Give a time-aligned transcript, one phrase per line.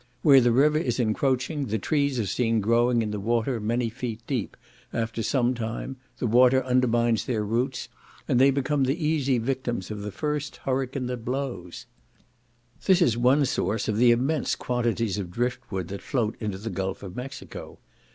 [0.23, 4.19] Where the river is encroaching, the trees are seen growing in the water many feet
[4.25, 4.57] deep;
[4.91, 7.87] after some time, the water undermines their roots,
[8.27, 11.85] and they become the easy victims of the first hurricane that blows.
[12.87, 16.71] This is one source of the immense quantities of drift wood that float into the
[16.71, 17.77] gulf of Mexico.